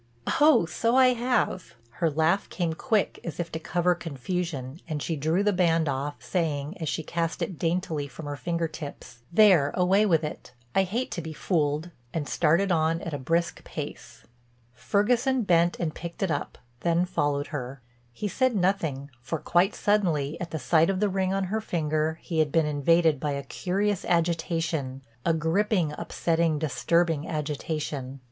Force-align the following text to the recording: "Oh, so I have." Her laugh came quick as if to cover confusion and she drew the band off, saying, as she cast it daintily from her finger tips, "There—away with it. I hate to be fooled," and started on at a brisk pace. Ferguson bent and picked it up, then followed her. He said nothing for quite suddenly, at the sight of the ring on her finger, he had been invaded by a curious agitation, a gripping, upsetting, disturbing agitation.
"Oh, 0.41 0.65
so 0.65 0.95
I 0.95 1.09
have." 1.13 1.75
Her 1.99 2.09
laugh 2.09 2.49
came 2.49 2.73
quick 2.73 3.19
as 3.23 3.39
if 3.39 3.51
to 3.51 3.59
cover 3.59 3.93
confusion 3.93 4.79
and 4.87 4.99
she 4.99 5.15
drew 5.15 5.43
the 5.43 5.53
band 5.53 5.87
off, 5.87 6.15
saying, 6.23 6.75
as 6.79 6.89
she 6.89 7.03
cast 7.03 7.43
it 7.43 7.59
daintily 7.59 8.07
from 8.07 8.25
her 8.25 8.35
finger 8.35 8.67
tips, 8.67 9.19
"There—away 9.31 10.07
with 10.07 10.23
it. 10.23 10.53
I 10.73 10.85
hate 10.85 11.11
to 11.11 11.21
be 11.21 11.33
fooled," 11.33 11.91
and 12.15 12.27
started 12.27 12.71
on 12.71 12.99
at 13.03 13.13
a 13.13 13.19
brisk 13.19 13.63
pace. 13.63 14.23
Ferguson 14.73 15.43
bent 15.43 15.79
and 15.79 15.93
picked 15.93 16.23
it 16.23 16.31
up, 16.31 16.57
then 16.79 17.05
followed 17.05 17.49
her. 17.53 17.79
He 18.11 18.27
said 18.27 18.55
nothing 18.55 19.11
for 19.21 19.37
quite 19.37 19.75
suddenly, 19.75 20.35
at 20.41 20.49
the 20.49 20.57
sight 20.57 20.89
of 20.89 20.99
the 20.99 21.09
ring 21.09 21.31
on 21.31 21.43
her 21.43 21.61
finger, 21.61 22.17
he 22.23 22.39
had 22.39 22.51
been 22.51 22.65
invaded 22.65 23.19
by 23.19 23.33
a 23.33 23.43
curious 23.43 24.03
agitation, 24.05 25.03
a 25.23 25.33
gripping, 25.35 25.93
upsetting, 25.95 26.57
disturbing 26.57 27.27
agitation. 27.27 28.19